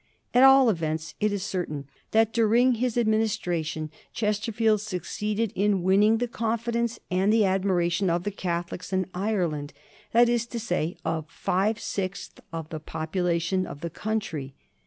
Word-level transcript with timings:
At 0.33 0.41
all 0.41 0.71
events 0.71 1.13
it 1.19 1.31
is 1.31 1.43
certain 1.43 1.87
that 2.09 2.33
during 2.33 2.71
his 2.73 2.97
administration 2.97 3.91
Chester 4.11 4.51
field 4.51 4.81
succeeded 4.81 5.51
in 5.53 5.83
winning 5.83 6.17
the 6.17 6.27
confidence 6.27 6.99
and 7.11 7.31
the 7.31 7.41
admira 7.41 7.91
tion 7.91 8.09
of 8.09 8.23
the 8.23 8.31
Catholics 8.31 8.91
of 8.91 9.05
Ireland— 9.13 9.73
that 10.11 10.27
is 10.27 10.47
to 10.47 10.59
say, 10.59 10.97
of 11.05 11.29
five 11.29 11.79
sixths 11.79 12.41
of 12.51 12.69
the 12.69 12.79
population 12.79 13.67
of 13.67 13.81
the 13.81 13.91
country. 13.91 14.55